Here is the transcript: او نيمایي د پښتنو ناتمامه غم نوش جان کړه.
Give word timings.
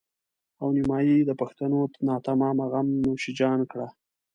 او 0.61 0.67
نيمایي 0.77 1.17
د 1.25 1.31
پښتنو 1.41 1.79
ناتمامه 2.07 2.65
غم 2.71 2.87
نوش 3.03 3.23
جان 3.39 3.59
کړه. 3.71 3.87